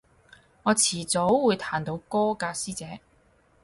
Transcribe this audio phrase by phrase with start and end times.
[0.63, 2.99] 我遲早會彈到歌㗎師姐